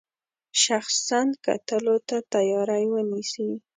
[0.63, 3.49] شخصا کتلو ته تیاری ونیسي.